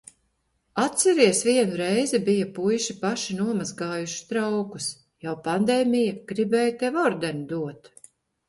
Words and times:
Atceries, 0.83 1.41
vienu 1.47 1.77
reizi 1.81 2.19
bija 2.29 2.47
puiši 2.55 2.95
paši 3.03 3.37
nomazgājuši 3.41 4.25
traukus, 4.33 4.89
jau, 5.29 5.37
pandēmija, 5.51 6.17
gribēju 6.33 6.77
tev 6.83 6.99
ordeni 7.07 7.47
dot. 7.55 7.93